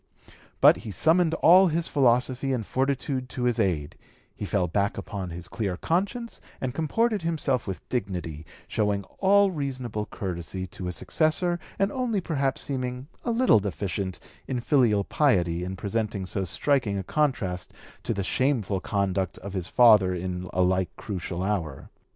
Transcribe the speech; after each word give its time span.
But 0.61 0.77
he 0.77 0.89
summoned 0.89 1.35
all 1.43 1.67
his 1.67 1.87
philosophy 1.87 2.53
and 2.53 2.65
fortitude 2.65 3.29
to 3.29 3.43
his 3.43 3.59
aid; 3.59 3.95
he 4.35 4.45
fell 4.45 4.67
back 4.67 4.97
upon 4.97 5.29
his 5.29 5.47
clear 5.47 5.77
conscience 5.77 6.41
and 6.59 6.73
comported 6.73 7.21
himself 7.21 7.67
with 7.67 7.87
dignity, 7.87 8.43
showing 8.67 9.03
all 9.19 9.51
reasonable 9.51 10.07
courtesy 10.07 10.65
to 10.65 10.85
his 10.85 10.95
successor 10.95 11.59
and 11.77 11.91
only 11.91 12.19
perhaps 12.19 12.63
seeming 12.63 13.09
a 13.23 13.29
little 13.29 13.59
deficient 13.59 14.17
in 14.47 14.59
filial 14.59 15.03
piety 15.03 15.63
in 15.63 15.75
presenting 15.75 16.25
so 16.25 16.45
striking 16.45 16.97
a 16.97 17.03
contrast 17.03 17.71
to 18.01 18.11
the 18.15 18.23
shameful 18.23 18.79
conduct 18.79 19.37
of 19.37 19.53
his 19.53 19.67
father 19.67 20.15
in 20.15 20.49
a 20.51 20.63
like 20.63 20.89
crucial 20.95 21.43
hour. 21.43 21.91